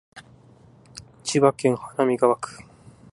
[1.23, 2.63] 千葉市花見川区